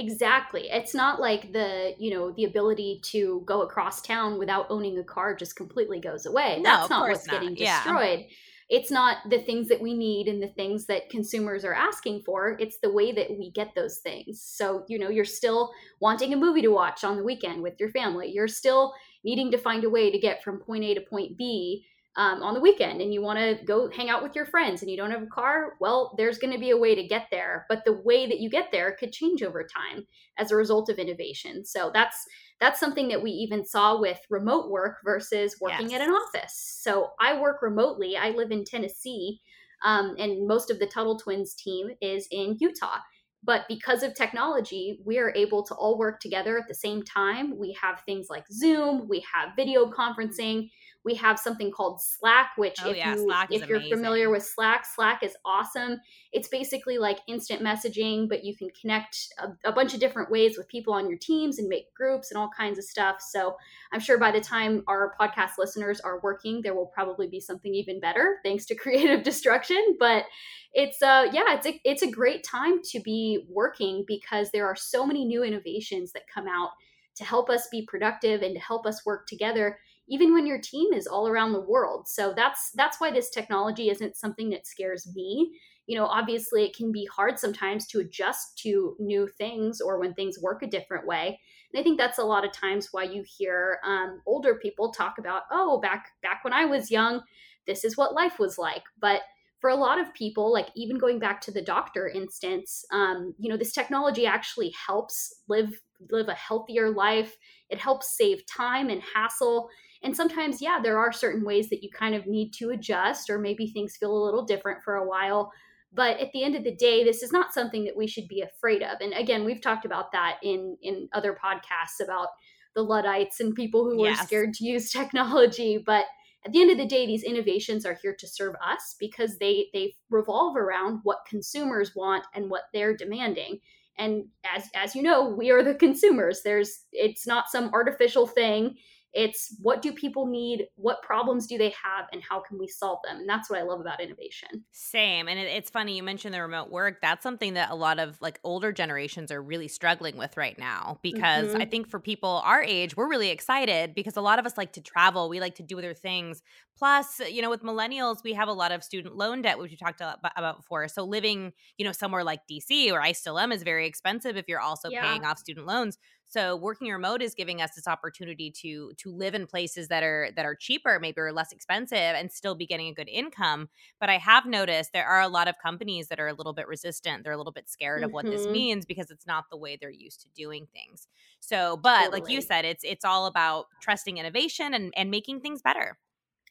Exactly. 0.00 0.68
It's 0.70 0.94
not 0.94 1.20
like 1.20 1.52
the, 1.52 1.94
you 1.98 2.10
know, 2.14 2.32
the 2.32 2.44
ability 2.44 3.00
to 3.04 3.42
go 3.44 3.62
across 3.62 4.00
town 4.00 4.38
without 4.38 4.66
owning 4.70 4.98
a 4.98 5.04
car 5.04 5.34
just 5.34 5.56
completely 5.56 6.00
goes 6.00 6.24
away. 6.26 6.56
No, 6.56 6.70
That's 6.70 6.84
of 6.84 6.90
not 6.90 7.08
what's 7.08 7.26
not. 7.26 7.40
getting 7.40 7.56
Yeah. 7.56 7.82
destroyed. 7.84 8.26
It's 8.70 8.90
not 8.90 9.18
the 9.28 9.40
things 9.42 9.68
that 9.68 9.80
we 9.80 9.94
need 9.94 10.28
and 10.28 10.42
the 10.42 10.48
things 10.48 10.86
that 10.86 11.10
consumers 11.10 11.64
are 11.64 11.74
asking 11.74 12.22
for. 12.22 12.56
It's 12.60 12.78
the 12.78 12.92
way 12.92 13.12
that 13.12 13.30
we 13.30 13.50
get 13.50 13.74
those 13.74 13.98
things. 13.98 14.40
So, 14.40 14.84
you 14.88 14.98
know, 14.98 15.10
you're 15.10 15.24
still 15.24 15.72
wanting 16.00 16.32
a 16.32 16.36
movie 16.36 16.62
to 16.62 16.68
watch 16.68 17.02
on 17.04 17.16
the 17.16 17.24
weekend 17.24 17.62
with 17.62 17.74
your 17.80 17.90
family. 17.90 18.30
You're 18.32 18.48
still 18.48 18.94
needing 19.24 19.50
to 19.50 19.58
find 19.58 19.84
a 19.84 19.90
way 19.90 20.10
to 20.10 20.18
get 20.18 20.42
from 20.42 20.60
point 20.60 20.84
A 20.84 20.94
to 20.94 21.00
point 21.00 21.36
B 21.36 21.84
um, 22.16 22.42
on 22.42 22.54
the 22.54 22.60
weekend 22.60 23.00
and 23.00 23.14
you 23.14 23.22
want 23.22 23.38
to 23.38 23.64
go 23.64 23.88
hang 23.88 24.10
out 24.10 24.22
with 24.22 24.34
your 24.34 24.46
friends 24.46 24.82
and 24.82 24.90
you 24.90 24.96
don't 24.96 25.12
have 25.12 25.22
a 25.22 25.26
car, 25.26 25.74
well, 25.80 26.12
there's 26.16 26.38
going 26.38 26.52
to 26.52 26.58
be 26.58 26.70
a 26.70 26.76
way 26.76 26.94
to 26.94 27.06
get 27.06 27.26
there. 27.30 27.66
But 27.68 27.84
the 27.84 28.00
way 28.04 28.26
that 28.26 28.40
you 28.40 28.50
get 28.50 28.72
there 28.72 28.96
could 28.98 29.12
change 29.12 29.42
over 29.42 29.64
time 29.64 30.06
as 30.36 30.50
a 30.50 30.56
result 30.56 30.88
of 30.88 30.98
innovation. 30.98 31.64
So 31.64 31.90
that's 31.94 32.16
that's 32.58 32.80
something 32.80 33.08
that 33.08 33.22
we 33.22 33.30
even 33.30 33.64
saw 33.64 33.98
with 33.98 34.18
remote 34.28 34.70
work 34.70 34.96
versus 35.04 35.56
working 35.60 35.90
Yes. 35.90 36.00
at 36.00 36.08
an 36.08 36.14
office. 36.14 36.78
So 36.82 37.10
I 37.20 37.40
work 37.40 37.62
remotely. 37.62 38.16
I 38.16 38.30
live 38.30 38.50
in 38.50 38.64
Tennessee, 38.64 39.40
um, 39.84 40.14
and 40.18 40.46
most 40.46 40.70
of 40.70 40.78
the 40.78 40.86
Tuttle 40.86 41.18
Twins 41.18 41.54
team 41.54 41.90
is 42.02 42.26
in 42.30 42.56
Utah. 42.60 42.98
But 43.42 43.64
because 43.68 44.02
of 44.02 44.14
technology, 44.14 45.00
we 45.06 45.18
are 45.18 45.32
able 45.34 45.64
to 45.64 45.74
all 45.74 45.96
work 45.96 46.20
together 46.20 46.58
at 46.58 46.68
the 46.68 46.74
same 46.74 47.02
time. 47.02 47.56
We 47.58 47.74
have 47.80 48.02
things 48.04 48.26
like 48.28 48.44
Zoom, 48.52 49.08
we 49.08 49.24
have 49.32 49.56
video 49.56 49.90
conferencing, 49.90 50.68
we 51.04 51.14
have 51.14 51.38
something 51.38 51.70
called 51.70 52.00
Slack, 52.00 52.50
which 52.56 52.76
Oh, 52.84 52.90
if 52.90 52.96
yeah, 52.96 53.14
you, 53.14 53.24
Slack 53.24 53.48
if 53.50 53.66
you're 53.66 53.78
amazing. 53.78 53.96
familiar 53.96 54.30
with 54.30 54.44
Slack, 54.44 54.84
Slack 54.84 55.22
is 55.22 55.34
awesome. 55.44 55.98
It's 56.32 56.48
basically 56.48 56.98
like 56.98 57.20
instant 57.26 57.62
messaging, 57.62 58.28
but 58.28 58.44
you 58.44 58.54
can 58.54 58.68
connect 58.78 59.16
a, 59.38 59.68
a 59.68 59.72
bunch 59.72 59.94
of 59.94 60.00
different 60.00 60.30
ways 60.30 60.58
with 60.58 60.68
people 60.68 60.92
on 60.92 61.08
your 61.08 61.18
teams 61.18 61.58
and 61.58 61.68
make 61.68 61.92
groups 61.94 62.30
and 62.30 62.38
all 62.38 62.50
kinds 62.54 62.78
of 62.78 62.84
stuff. 62.84 63.16
So 63.20 63.56
I'm 63.92 64.00
sure 64.00 64.18
by 64.18 64.30
the 64.30 64.40
time 64.40 64.84
our 64.88 65.14
podcast 65.18 65.52
listeners 65.58 66.00
are 66.00 66.20
working, 66.22 66.60
there 66.62 66.74
will 66.74 66.90
probably 66.94 67.28
be 67.28 67.40
something 67.40 67.74
even 67.74 67.98
better 68.00 68.38
thanks 68.44 68.66
to 68.66 68.74
creative 68.76 69.22
destruction. 69.22 69.96
But 69.98 70.24
it's 70.72 71.02
uh 71.02 71.26
yeah, 71.32 71.54
it's 71.54 71.66
a, 71.66 71.80
it's 71.84 72.02
a 72.02 72.10
great 72.10 72.44
time 72.44 72.80
to 72.90 73.00
be 73.00 73.46
working 73.48 74.04
because 74.06 74.50
there 74.50 74.66
are 74.66 74.76
so 74.76 75.06
many 75.06 75.24
new 75.24 75.42
innovations 75.42 76.12
that 76.12 76.22
come 76.32 76.46
out 76.46 76.70
to 77.16 77.24
help 77.24 77.50
us 77.50 77.68
be 77.70 77.84
productive 77.86 78.42
and 78.42 78.54
to 78.54 78.60
help 78.60 78.86
us 78.86 79.04
work 79.04 79.26
together 79.26 79.78
even 80.10 80.34
when 80.34 80.46
your 80.46 80.60
team 80.60 80.92
is 80.92 81.06
all 81.06 81.28
around 81.28 81.52
the 81.52 81.60
world. 81.60 82.08
So 82.08 82.34
that's 82.36 82.72
that's 82.74 83.00
why 83.00 83.10
this 83.10 83.30
technology 83.30 83.88
isn't 83.88 84.16
something 84.16 84.50
that 84.50 84.66
scares 84.66 85.08
me. 85.14 85.52
You 85.86 85.96
know, 85.98 86.06
obviously 86.06 86.64
it 86.64 86.76
can 86.76 86.92
be 86.92 87.06
hard 87.06 87.38
sometimes 87.38 87.86
to 87.88 88.00
adjust 88.00 88.58
to 88.58 88.96
new 88.98 89.28
things 89.38 89.80
or 89.80 89.98
when 89.98 90.14
things 90.14 90.38
work 90.40 90.62
a 90.62 90.66
different 90.66 91.06
way. 91.06 91.40
And 91.72 91.80
I 91.80 91.82
think 91.82 91.98
that's 91.98 92.18
a 92.18 92.24
lot 92.24 92.44
of 92.44 92.52
times 92.52 92.88
why 92.90 93.04
you 93.04 93.24
hear 93.38 93.78
um, 93.84 94.20
older 94.26 94.56
people 94.56 94.92
talk 94.92 95.18
about, 95.18 95.42
oh, 95.50 95.80
back 95.80 96.08
back 96.22 96.44
when 96.44 96.52
I 96.52 96.64
was 96.64 96.90
young, 96.90 97.22
this 97.66 97.84
is 97.84 97.96
what 97.96 98.14
life 98.14 98.38
was 98.38 98.58
like. 98.58 98.82
But 99.00 99.22
for 99.60 99.70
a 99.70 99.76
lot 99.76 100.00
of 100.00 100.12
people, 100.14 100.52
like 100.52 100.68
even 100.74 100.98
going 100.98 101.18
back 101.18 101.40
to 101.42 101.52
the 101.52 101.62
doctor 101.62 102.08
instance, 102.08 102.84
um, 102.92 103.34
you 103.38 103.48
know, 103.48 103.56
this 103.56 103.72
technology 103.72 104.26
actually 104.26 104.72
helps 104.86 105.42
live 105.48 105.80
live 106.10 106.28
a 106.28 106.34
healthier 106.34 106.90
life. 106.90 107.36
It 107.68 107.78
helps 107.78 108.16
save 108.16 108.44
time 108.46 108.88
and 108.88 109.02
hassle. 109.14 109.68
And 110.02 110.16
sometimes, 110.16 110.62
yeah, 110.62 110.78
there 110.82 110.98
are 110.98 111.12
certain 111.12 111.44
ways 111.44 111.68
that 111.70 111.82
you 111.82 111.90
kind 111.90 112.14
of 112.14 112.26
need 112.26 112.52
to 112.54 112.70
adjust, 112.70 113.28
or 113.28 113.38
maybe 113.38 113.66
things 113.66 113.96
feel 113.96 114.16
a 114.16 114.24
little 114.24 114.44
different 114.44 114.82
for 114.82 114.94
a 114.96 115.06
while. 115.06 115.52
But 115.92 116.18
at 116.20 116.30
the 116.32 116.44
end 116.44 116.54
of 116.54 116.64
the 116.64 116.74
day, 116.74 117.04
this 117.04 117.22
is 117.22 117.32
not 117.32 117.52
something 117.52 117.84
that 117.84 117.96
we 117.96 118.06
should 118.06 118.28
be 118.28 118.40
afraid 118.42 118.82
of. 118.82 118.98
And 119.00 119.12
again, 119.12 119.44
we've 119.44 119.60
talked 119.60 119.84
about 119.84 120.12
that 120.12 120.38
in 120.42 120.76
in 120.82 121.08
other 121.12 121.36
podcasts 121.42 122.02
about 122.02 122.28
the 122.74 122.82
Luddites 122.82 123.40
and 123.40 123.54
people 123.54 123.84
who 123.84 124.04
Yes. 124.04 124.20
are 124.20 124.24
scared 124.26 124.54
to 124.54 124.64
use 124.64 124.90
technology. 124.92 125.82
But 125.84 126.06
at 126.46 126.52
the 126.52 126.62
end 126.62 126.70
of 126.70 126.78
the 126.78 126.86
day, 126.86 127.04
these 127.06 127.24
innovations 127.24 127.84
are 127.84 127.98
here 128.00 128.14
to 128.18 128.26
serve 128.28 128.54
us 128.64 128.94
because 128.98 129.38
they 129.38 129.66
they 129.74 129.96
revolve 130.08 130.56
around 130.56 131.00
what 131.02 131.26
consumers 131.28 131.94
want 131.94 132.24
and 132.34 132.48
what 132.50 132.62
they're 132.72 132.96
demanding. 132.96 133.58
And 133.98 134.26
as 134.50 134.64
as 134.74 134.94
you 134.94 135.02
know, 135.02 135.28
we 135.28 135.50
are 135.50 135.62
the 135.62 135.74
consumers. 135.74 136.42
There's 136.42 136.84
it's 136.92 137.26
not 137.26 137.50
some 137.50 137.70
artificial 137.74 138.26
thing. 138.26 138.76
It's 139.12 139.56
what 139.60 139.82
do 139.82 139.92
people 139.92 140.26
need? 140.26 140.66
What 140.76 141.02
problems 141.02 141.46
do 141.46 141.58
they 141.58 141.70
have? 141.70 142.06
And 142.12 142.22
how 142.22 142.40
can 142.40 142.58
we 142.58 142.68
solve 142.68 143.00
them? 143.04 143.18
And 143.18 143.28
that's 143.28 143.50
what 143.50 143.58
I 143.58 143.62
love 143.62 143.80
about 143.80 144.00
innovation. 144.00 144.64
Same. 144.70 145.28
And 145.28 145.38
it, 145.38 145.48
it's 145.48 145.70
funny, 145.70 145.96
you 145.96 146.02
mentioned 146.02 146.34
the 146.34 146.42
remote 146.42 146.70
work. 146.70 147.00
That's 147.02 147.22
something 147.22 147.54
that 147.54 147.70
a 147.70 147.74
lot 147.74 147.98
of 147.98 148.20
like 148.20 148.38
older 148.44 148.72
generations 148.72 149.32
are 149.32 149.42
really 149.42 149.68
struggling 149.68 150.16
with 150.16 150.36
right 150.36 150.58
now 150.58 150.98
because 151.02 151.48
mm-hmm. 151.48 151.60
I 151.62 151.64
think 151.64 151.88
for 151.88 151.98
people 151.98 152.42
our 152.44 152.62
age, 152.62 152.96
we're 152.96 153.08
really 153.08 153.30
excited 153.30 153.94
because 153.94 154.16
a 154.16 154.20
lot 154.20 154.38
of 154.38 154.46
us 154.46 154.56
like 154.56 154.72
to 154.74 154.80
travel. 154.80 155.28
We 155.28 155.40
like 155.40 155.56
to 155.56 155.62
do 155.62 155.78
other 155.78 155.94
things. 155.94 156.42
Plus, 156.76 157.20
you 157.30 157.42
know, 157.42 157.50
with 157.50 157.62
millennials, 157.62 158.24
we 158.24 158.32
have 158.32 158.48
a 158.48 158.52
lot 158.52 158.72
of 158.72 158.82
student 158.82 159.14
loan 159.16 159.42
debt, 159.42 159.58
which 159.58 159.70
we 159.70 159.76
talked 159.76 160.00
about 160.00 160.56
before. 160.56 160.88
So 160.88 161.04
living, 161.04 161.52
you 161.76 161.84
know, 161.84 161.92
somewhere 161.92 162.24
like 162.24 162.40
DC 162.50 162.90
or 162.90 163.02
I 163.02 163.12
still 163.12 163.38
am 163.38 163.52
is 163.52 163.62
very 163.62 163.86
expensive 163.86 164.36
if 164.36 164.46
you're 164.48 164.60
also 164.60 164.88
yeah. 164.88 165.02
paying 165.02 165.24
off 165.24 165.38
student 165.38 165.66
loans. 165.66 165.98
So 166.30 166.54
working 166.54 166.92
remote 166.92 167.22
is 167.22 167.34
giving 167.34 167.60
us 167.60 167.72
this 167.74 167.88
opportunity 167.88 168.52
to 168.62 168.92
to 168.98 169.10
live 169.10 169.34
in 169.34 169.48
places 169.48 169.88
that 169.88 170.04
are 170.04 170.30
that 170.36 170.44
are 170.44 170.54
cheaper, 170.54 171.00
maybe 171.00 171.20
or 171.20 171.32
less 171.32 171.50
expensive, 171.50 171.98
and 171.98 172.30
still 172.30 172.54
be 172.54 172.66
getting 172.66 172.86
a 172.86 172.94
good 172.94 173.08
income. 173.08 173.68
But 173.98 174.10
I 174.10 174.18
have 174.18 174.46
noticed 174.46 174.92
there 174.92 175.08
are 175.08 175.20
a 175.20 175.28
lot 175.28 175.48
of 175.48 175.56
companies 175.60 176.06
that 176.06 176.20
are 176.20 176.28
a 176.28 176.32
little 176.32 176.52
bit 176.52 176.68
resistant. 176.68 177.24
They're 177.24 177.32
a 177.32 177.36
little 177.36 177.52
bit 177.52 177.68
scared 177.68 177.98
mm-hmm. 177.98 178.04
of 178.04 178.12
what 178.12 178.26
this 178.26 178.42
mm-hmm. 178.42 178.52
means 178.52 178.86
because 178.86 179.10
it's 179.10 179.26
not 179.26 179.46
the 179.50 179.56
way 179.56 179.76
they're 179.76 179.90
used 179.90 180.20
to 180.22 180.28
doing 180.36 180.68
things. 180.72 181.08
So, 181.40 181.76
but 181.76 182.04
totally. 182.04 182.20
like 182.20 182.30
you 182.30 182.40
said, 182.42 182.64
it's 182.64 182.84
it's 182.84 183.04
all 183.04 183.26
about 183.26 183.66
trusting 183.82 184.16
innovation 184.16 184.72
and 184.72 184.94
and 184.96 185.10
making 185.10 185.40
things 185.40 185.62
better. 185.62 185.98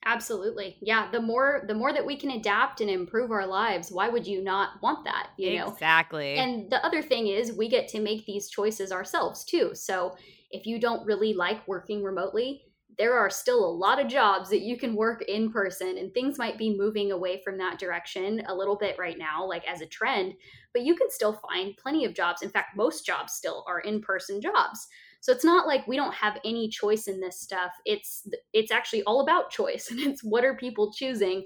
Absolutely. 0.06 0.78
Yeah, 0.82 1.12
the 1.12 1.22
more 1.22 1.64
the 1.68 1.74
more 1.74 1.92
that 1.92 2.06
we 2.06 2.16
can 2.16 2.32
adapt 2.32 2.80
and 2.82 2.90
improve 2.90 3.32
our 3.32 3.46
lives, 3.46 3.92
why 3.92 4.08
would 4.08 4.26
you 4.26 4.42
not 4.42 4.82
want 4.82 5.04
that, 5.06 5.32
you 5.38 5.52
know? 5.52 5.78
Exactly. 5.78 6.36
And 6.36 6.72
the 6.72 6.84
other 6.86 7.02
thing 7.02 7.28
is 7.28 7.54
we 7.54 7.70
get 7.70 7.88
to 7.90 8.02
make 8.02 8.26
these 8.26 8.50
choices 8.50 8.92
ourselves 8.92 9.44
too. 9.46 9.76
So, 9.76 10.16
if 10.52 10.66
you 10.66 10.80
don't 10.80 11.06
really 11.06 11.34
like 11.34 11.68
working 11.68 12.04
remotely, 12.04 12.64
there 12.98 13.18
are 13.18 13.30
still 13.30 13.66
a 13.66 13.72
lot 13.72 14.00
of 14.00 14.08
jobs 14.08 14.50
that 14.50 14.62
you 14.62 14.78
can 14.78 14.96
work 14.96 15.22
in 15.24 15.52
person 15.52 15.98
and 15.98 16.14
things 16.14 16.38
might 16.40 16.58
be 16.58 16.76
moving 16.78 17.12
away 17.12 17.42
from 17.44 17.58
that 17.58 17.80
direction 17.80 18.44
a 18.48 18.56
little 18.56 18.78
bit 18.78 18.98
right 19.00 19.18
now 19.18 19.46
like 19.46 19.68
as 19.68 19.82
a 19.82 19.86
trend, 19.88 20.34
but 20.74 20.84
you 20.84 20.96
can 20.96 21.10
still 21.12 21.34
find 21.34 21.78
plenty 21.78 22.06
of 22.06 22.14
jobs. 22.14 22.42
In 22.42 22.50
fact, 22.50 22.76
most 22.78 23.06
jobs 23.06 23.34
still 23.34 23.64
are 23.68 23.80
in-person 23.82 24.42
jobs. 24.42 24.88
So 25.22 25.32
it's 25.32 25.46
not 25.46 25.68
like 25.68 25.88
we 25.88 25.96
don't 25.96 26.14
have 26.14 26.40
any 26.46 26.70
choice 26.70 27.08
in 27.08 27.20
this 27.20 27.40
stuff. 27.40 27.72
It's 27.86 28.28
it's 28.54 28.72
actually 28.72 29.04
all 29.04 29.22
about 29.22 29.52
choice, 29.52 29.90
and 29.92 30.00
it's 30.00 30.24
what 30.24 30.46
are 30.46 30.56
people 30.56 30.94
choosing. 30.94 31.46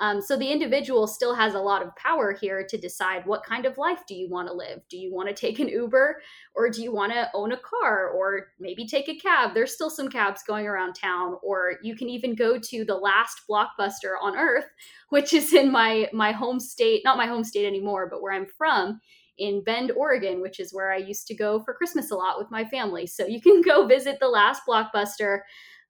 Um, 0.00 0.20
so 0.20 0.36
the 0.36 0.50
individual 0.50 1.06
still 1.06 1.36
has 1.36 1.54
a 1.54 1.60
lot 1.60 1.80
of 1.80 1.94
power 1.94 2.32
here 2.32 2.66
to 2.68 2.76
decide 2.76 3.24
what 3.26 3.44
kind 3.44 3.64
of 3.64 3.78
life 3.78 4.00
do 4.08 4.16
you 4.16 4.28
want 4.28 4.48
to 4.48 4.52
live. 4.52 4.80
Do 4.90 4.96
you 4.96 5.14
want 5.14 5.28
to 5.28 5.34
take 5.34 5.60
an 5.60 5.68
Uber, 5.68 6.20
or 6.56 6.68
do 6.68 6.82
you 6.82 6.92
want 6.92 7.12
to 7.12 7.30
own 7.32 7.52
a 7.52 7.58
car, 7.58 8.08
or 8.08 8.48
maybe 8.58 8.88
take 8.88 9.08
a 9.08 9.14
cab? 9.14 9.54
There's 9.54 9.72
still 9.72 9.90
some 9.90 10.08
cabs 10.08 10.42
going 10.42 10.66
around 10.66 10.94
town, 10.94 11.36
or 11.42 11.78
you 11.82 11.94
can 11.94 12.08
even 12.08 12.34
go 12.34 12.58
to 12.58 12.84
the 12.84 12.96
last 12.96 13.42
blockbuster 13.48 14.14
on 14.20 14.36
earth, 14.36 14.66
which 15.10 15.32
is 15.32 15.52
in 15.52 15.70
my 15.70 16.08
my 16.12 16.32
home 16.32 16.58
state, 16.58 17.02
not 17.04 17.16
my 17.16 17.26
home 17.26 17.44
state 17.44 17.66
anymore, 17.66 18.08
but 18.10 18.20
where 18.20 18.32
I'm 18.32 18.46
from 18.58 19.00
in 19.38 19.62
Bend, 19.62 19.90
Oregon, 19.92 20.40
which 20.40 20.60
is 20.60 20.72
where 20.72 20.92
I 20.92 20.96
used 20.96 21.26
to 21.28 21.34
go 21.34 21.60
for 21.60 21.74
Christmas 21.74 22.10
a 22.10 22.16
lot 22.16 22.38
with 22.38 22.50
my 22.50 22.64
family. 22.64 23.06
So 23.06 23.26
you 23.26 23.40
can 23.40 23.62
go 23.62 23.86
visit 23.88 24.18
the 24.20 24.28
last 24.28 24.62
blockbuster. 24.68 25.40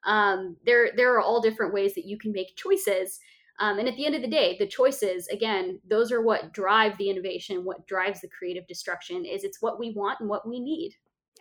Um, 0.05 0.57
there, 0.65 0.91
there 0.97 1.15
are 1.15 1.21
all 1.21 1.41
different 1.41 1.73
ways 1.73 1.95
that 1.95 2.07
you 2.07 2.19
can 2.19 2.33
make 2.33 2.57
choices. 2.57 3.19
Um, 3.61 3.79
and 3.79 3.89
at 3.89 3.97
the 3.97 4.07
end 4.07 4.15
of 4.15 4.23
the 4.23 4.29
day, 4.29 4.57
the 4.59 4.67
choices, 4.67 5.29
again, 5.29 5.81
those 5.89 6.11
are 6.11 6.23
what 6.23 6.53
drive 6.53 6.99
the 6.99 7.09
innovation, 7.09 7.65
what 7.65 7.87
drives 7.87 8.21
the 8.21 8.29
creative 8.29 8.67
destruction 8.67 9.25
is 9.25 9.45
it's 9.45 9.63
what 9.63 9.79
we 9.79 9.93
want 9.93 10.21
and 10.21 10.29
what 10.29 10.49
we 10.49 10.59
need. 10.59 10.93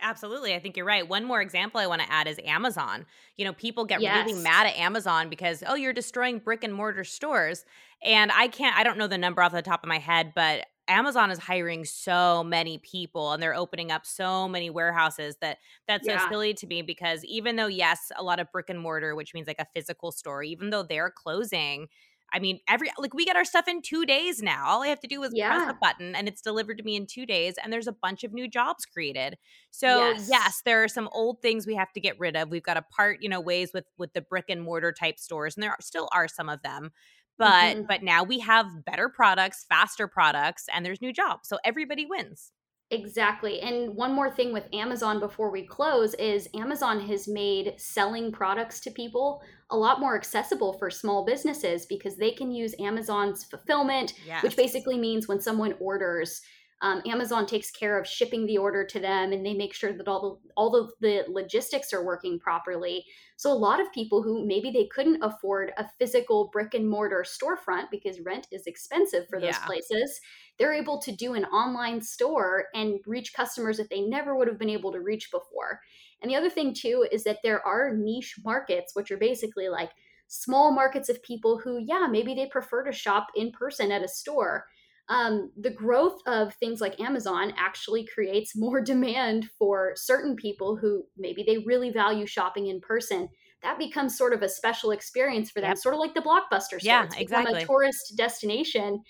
Absolutely. 0.01 0.53
I 0.53 0.59
think 0.59 0.75
you're 0.75 0.85
right. 0.85 1.07
One 1.07 1.23
more 1.23 1.41
example 1.41 1.79
I 1.79 1.87
want 1.87 2.01
to 2.01 2.11
add 2.11 2.27
is 2.27 2.39
Amazon. 2.45 3.05
You 3.37 3.45
know, 3.45 3.53
people 3.53 3.85
get 3.85 4.01
yes. 4.01 4.25
really 4.25 4.41
mad 4.41 4.67
at 4.67 4.75
Amazon 4.75 5.29
because, 5.29 5.63
oh, 5.65 5.75
you're 5.75 5.93
destroying 5.93 6.39
brick 6.39 6.63
and 6.63 6.73
mortar 6.73 7.03
stores. 7.03 7.63
And 8.03 8.31
I 8.31 8.47
can't, 8.47 8.77
I 8.77 8.83
don't 8.83 8.97
know 8.97 9.07
the 9.07 9.17
number 9.17 9.41
off 9.41 9.53
the 9.53 9.61
top 9.61 9.83
of 9.83 9.87
my 9.87 9.99
head, 9.99 10.33
but 10.35 10.65
Amazon 10.87 11.31
is 11.31 11.39
hiring 11.39 11.85
so 11.85 12.43
many 12.43 12.77
people 12.79 13.31
and 13.31 13.41
they're 13.41 13.55
opening 13.55 13.91
up 13.91 14.05
so 14.05 14.49
many 14.49 14.69
warehouses 14.69 15.37
that 15.39 15.59
that's 15.87 16.05
yeah. 16.05 16.19
so 16.19 16.29
silly 16.29 16.53
to 16.55 16.67
me 16.67 16.81
because 16.81 17.23
even 17.23 17.55
though 17.55 17.67
yes, 17.67 18.11
a 18.17 18.23
lot 18.23 18.39
of 18.39 18.51
brick 18.51 18.69
and 18.69 18.79
mortar, 18.79 19.15
which 19.15 19.33
means 19.33 19.47
like 19.47 19.59
a 19.59 19.67
physical 19.73 20.11
store, 20.11 20.43
even 20.43 20.69
though 20.69 20.83
they're 20.83 21.09
closing, 21.09 21.87
I 22.33 22.39
mean, 22.39 22.59
every 22.67 22.89
like 22.97 23.13
we 23.13 23.25
get 23.25 23.35
our 23.35 23.45
stuff 23.45 23.67
in 23.67 23.81
two 23.81 24.05
days 24.05 24.41
now. 24.41 24.65
All 24.67 24.81
I 24.81 24.87
have 24.87 24.99
to 25.01 25.07
do 25.07 25.21
is 25.23 25.31
yeah. 25.33 25.55
press 25.55 25.69
a 25.69 25.77
button 25.79 26.15
and 26.15 26.27
it's 26.27 26.41
delivered 26.41 26.77
to 26.79 26.83
me 26.83 26.95
in 26.95 27.05
two 27.05 27.25
days, 27.25 27.55
and 27.61 27.71
there's 27.71 27.87
a 27.87 27.93
bunch 27.93 28.23
of 28.23 28.33
new 28.33 28.47
jobs 28.47 28.85
created. 28.85 29.37
So 29.69 30.09
yes. 30.11 30.27
yes, 30.29 30.61
there 30.65 30.83
are 30.83 30.87
some 30.87 31.09
old 31.11 31.41
things 31.41 31.67
we 31.67 31.75
have 31.75 31.93
to 31.93 31.99
get 31.99 32.19
rid 32.19 32.35
of. 32.35 32.49
We've 32.49 32.63
got 32.63 32.73
to 32.75 32.81
part, 32.81 33.21
you 33.21 33.29
know, 33.29 33.39
ways 33.39 33.71
with 33.73 33.85
with 33.97 34.13
the 34.13 34.21
brick 34.21 34.45
and 34.49 34.63
mortar 34.63 34.91
type 34.91 35.19
stores, 35.19 35.55
and 35.55 35.63
there 35.63 35.71
are, 35.71 35.77
still 35.81 36.09
are 36.11 36.27
some 36.27 36.49
of 36.49 36.61
them 36.63 36.91
but 37.37 37.75
mm-hmm. 37.75 37.81
but 37.87 38.03
now 38.03 38.23
we 38.23 38.39
have 38.39 38.67
better 38.85 39.09
products 39.09 39.65
faster 39.67 40.07
products 40.07 40.65
and 40.73 40.85
there's 40.85 41.01
new 41.01 41.11
jobs 41.11 41.49
so 41.49 41.57
everybody 41.65 42.05
wins 42.05 42.52
Exactly. 42.93 43.59
And 43.61 43.95
one 43.95 44.13
more 44.13 44.29
thing 44.29 44.53
with 44.53 44.65
Amazon 44.71 45.19
before 45.19 45.51
we 45.51 45.65
close 45.65 46.13
is 46.15 46.47
Amazon 46.53 46.99
has 47.07 47.27
made 47.27 47.73
selling 47.77 48.31
products 48.31 48.79
to 48.81 48.91
people 48.91 49.41
a 49.71 49.77
lot 49.77 49.99
more 49.99 50.15
accessible 50.15 50.73
for 50.73 50.91
small 50.91 51.25
businesses 51.25 51.87
because 51.87 52.15
they 52.17 52.31
can 52.31 52.51
use 52.51 52.75
Amazon's 52.79 53.43
fulfillment, 53.43 54.13
yes. 54.27 54.43
which 54.43 54.55
basically 54.55 54.97
means 54.97 55.27
when 55.27 55.41
someone 55.41 55.73
orders, 55.79 56.41
um, 56.83 57.01
Amazon 57.05 57.45
takes 57.45 57.71
care 57.71 57.97
of 57.97 58.05
shipping 58.05 58.45
the 58.45 58.57
order 58.57 58.85
to 58.85 58.99
them, 58.99 59.31
and 59.31 59.45
they 59.45 59.53
make 59.53 59.73
sure 59.73 59.93
that 59.93 60.07
all 60.07 60.41
the 60.43 60.51
all 60.55 60.75
of 60.75 60.91
the 60.99 61.23
logistics 61.29 61.93
are 61.93 62.03
working 62.03 62.37
properly. 62.37 63.05
So 63.37 63.51
a 63.51 63.55
lot 63.55 63.79
of 63.79 63.91
people 63.93 64.21
who 64.21 64.45
maybe 64.45 64.69
they 64.69 64.87
couldn't 64.93 65.23
afford 65.23 65.71
a 65.77 65.87
physical 65.97 66.49
brick 66.51 66.73
and 66.73 66.87
mortar 66.87 67.25
storefront 67.25 67.85
because 67.89 68.19
rent 68.19 68.47
is 68.51 68.67
expensive 68.67 69.29
for 69.29 69.39
those 69.39 69.55
yeah. 69.55 69.65
places, 69.65 70.19
they're 70.59 70.73
able 70.73 71.01
to 71.03 71.15
do 71.15 71.35
an 71.35 71.45
online 71.45 72.01
store 72.01 72.65
and 72.75 72.99
reach 73.07 73.33
customers 73.33 73.77
that 73.77 73.89
they 73.89 74.01
never 74.01 74.35
would 74.35 74.49
have 74.49 74.59
been 74.59 74.69
able 74.69 74.91
to 74.91 74.99
reach 74.99 75.31
before. 75.31 75.79
And 76.21 76.29
the 76.29 76.35
other 76.35 76.49
thing 76.49 76.73
too 76.73 77.07
is 77.13 77.23
that 77.23 77.39
there 77.43 77.65
are 77.65 77.95
niche 77.95 78.35
markets, 78.43 78.93
which 78.93 79.09
are 79.09 79.17
basically 79.17 79.69
like 79.69 79.91
small 80.27 80.73
markets 80.73 81.07
of 81.07 81.23
people 81.23 81.59
who, 81.59 81.81
yeah, 81.81 82.07
maybe 82.11 82.35
they 82.35 82.47
prefer 82.47 82.83
to 82.83 82.91
shop 82.91 83.27
in 83.37 83.53
person 83.53 83.89
at 83.89 84.03
a 84.03 84.07
store 84.09 84.65
um, 85.09 85.51
the 85.59 85.69
growth 85.69 86.19
of 86.25 86.53
things 86.55 86.79
like 86.79 86.99
Amazon 86.99 87.53
actually 87.57 88.05
creates 88.05 88.53
more 88.55 88.81
demand 88.81 89.49
for 89.57 89.93
certain 89.95 90.35
people 90.35 90.77
who 90.77 91.03
maybe 91.17 91.43
they 91.45 91.59
really 91.59 91.91
value 91.91 92.25
shopping 92.25 92.67
in 92.67 92.79
person. 92.79 93.29
That 93.61 93.77
becomes 93.77 94.17
sort 94.17 94.33
of 94.33 94.41
a 94.41 94.49
special 94.49 94.91
experience 94.91 95.49
for 95.49 95.61
them, 95.61 95.69
yep. 95.69 95.77
sort 95.77 95.95
of 95.95 95.99
like 95.99 96.13
the 96.13 96.21
blockbuster. 96.21 96.77
Yeah, 96.81 97.05
it's 97.05 97.15
exactly. 97.15 97.63
a 97.63 97.65
tourist 97.65 98.13
destination, 98.17 99.01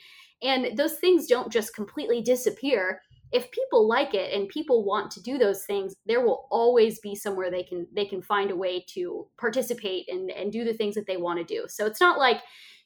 and 0.44 0.78
those 0.78 1.00
things 1.00 1.26
don't 1.26 1.52
just 1.52 1.74
completely 1.74 2.22
disappear. 2.22 3.02
If 3.32 3.50
people 3.50 3.88
like 3.88 4.14
it 4.14 4.32
and 4.32 4.48
people 4.48 4.86
want 4.86 5.10
to 5.12 5.22
do 5.24 5.40
those 5.40 5.66
things, 5.66 5.96
there 6.06 6.22
will 6.22 6.48
always 6.52 7.00
be 7.00 7.16
somewhere 7.16 7.50
they 7.50 7.64
can 7.64 7.88
they 7.96 8.06
can 8.06 8.22
find 8.22 8.52
a 8.52 8.56
way 8.56 8.86
to 8.90 9.28
participate 9.40 10.06
and 10.08 10.30
and 10.30 10.52
do 10.52 10.64
the 10.64 10.76
things 10.76 10.94
that 10.94 11.08
they 11.08 11.18
want 11.18 11.40
to 11.40 11.56
do. 11.56 11.66
So 11.68 11.88
it's 11.88 12.00
not 12.00 12.20
like 12.20 12.38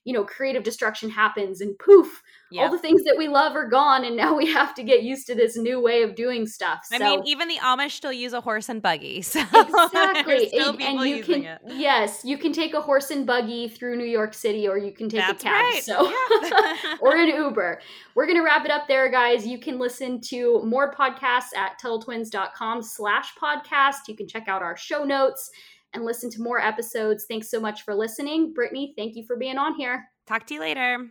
you 0.07 0.13
know 0.13 0.23
creative 0.23 0.63
destruction 0.63 1.09
happens 1.09 1.59
and 1.59 1.77
poof 1.79 2.23
yep. 2.49 2.63
all 2.63 2.71
the 2.71 2.79
things 2.79 3.03
that 3.03 3.15
we 3.17 3.27
love 3.27 3.57
are 3.57 3.67
gone 3.67 4.05
and 4.05 4.15
now 4.15 4.33
we 4.33 4.47
have 4.47 4.73
to 4.73 4.81
get 4.81 5.03
used 5.03 5.27
to 5.27 5.35
this 5.35 5.57
new 5.57 5.81
way 5.81 6.01
of 6.01 6.15
doing 6.15 6.47
stuff 6.47 6.79
so, 6.85 6.95
i 6.95 6.99
mean 6.99 7.21
even 7.25 7.49
the 7.49 7.57
amish 7.57 7.91
still 7.91 8.13
use 8.13 8.31
a 8.31 8.39
horse 8.39 8.69
and 8.69 8.81
buggy 8.81 9.21
so 9.21 9.41
exactly 9.53 10.49
and, 10.53 10.81
and 10.81 11.01
you 11.01 11.21
can 11.21 11.43
it. 11.43 11.59
yes 11.67 12.23
you 12.23 12.37
can 12.37 12.53
take 12.53 12.73
a 12.73 12.79
horse 12.79 13.11
and 13.11 13.27
buggy 13.27 13.67
through 13.67 13.97
new 13.97 14.05
york 14.05 14.33
city 14.33 14.65
or 14.65 14.77
you 14.77 14.93
can 14.93 15.09
take 15.09 15.19
That's 15.19 15.43
a 15.43 15.45
cab 15.45 15.61
right. 15.61 15.83
so 15.83 16.09
yeah. 16.09 16.95
or 17.01 17.17
an 17.17 17.27
uber 17.27 17.81
we're 18.15 18.27
gonna 18.27 18.43
wrap 18.43 18.63
it 18.63 18.71
up 18.71 18.87
there 18.87 19.11
guys 19.11 19.45
you 19.45 19.59
can 19.59 19.77
listen 19.77 20.21
to 20.21 20.63
more 20.63 20.93
podcasts 20.93 21.53
at 21.53 21.77
tuttletwins.com 21.83 22.81
slash 22.81 23.33
podcast 23.35 24.07
you 24.07 24.15
can 24.15 24.25
check 24.25 24.47
out 24.47 24.61
our 24.61 24.77
show 24.77 25.03
notes 25.03 25.51
and 25.97 26.05
listen 26.05 26.29
to 26.29 26.41
more 26.41 26.61
episodes. 26.61 27.25
Thanks 27.27 27.51
so 27.51 27.59
much 27.59 27.83
for 27.83 27.93
listening. 27.93 28.53
Brittany, 28.53 28.93
thank 28.95 29.15
you 29.15 29.25
for 29.25 29.35
being 29.35 29.57
on 29.57 29.75
here. 29.75 30.05
Talk 30.25 30.47
to 30.47 30.53
you 30.53 30.61
later. 30.61 31.09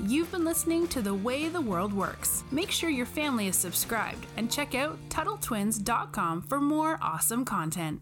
You've 0.00 0.32
been 0.32 0.44
listening 0.44 0.88
to 0.88 1.00
The 1.00 1.14
Way 1.14 1.48
the 1.48 1.60
World 1.60 1.92
Works. 1.92 2.42
Make 2.50 2.70
sure 2.70 2.90
your 2.90 3.06
family 3.06 3.46
is 3.46 3.56
subscribed 3.56 4.26
and 4.36 4.50
check 4.50 4.74
out 4.74 4.98
TuttleTwins.com 5.08 6.42
for 6.42 6.60
more 6.60 6.98
awesome 7.00 7.44
content. 7.44 8.00